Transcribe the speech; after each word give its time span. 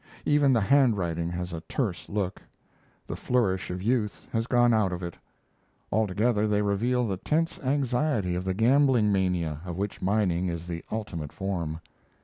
Even 0.25 0.51
the 0.51 0.61
handwriting 0.61 1.29
has 1.29 1.53
a 1.53 1.61
terse 1.69 2.09
look; 2.09 2.41
the 3.05 3.15
flourish 3.15 3.69
of 3.69 3.83
youth 3.83 4.25
has 4.33 4.47
gone 4.47 4.73
out 4.73 4.91
of 4.91 5.03
it. 5.03 5.15
Altogether 5.91 6.47
they 6.47 6.63
reveal 6.63 7.05
the 7.07 7.17
tense 7.17 7.59
anxiety 7.59 8.33
of 8.33 8.43
the 8.43 8.55
gambling 8.55 9.11
mania 9.11 9.61
of 9.63 9.77
which 9.77 10.01
mining 10.01 10.47
is 10.47 10.65
the 10.65 10.83
ultimate 10.91 11.31
form. 11.31 11.79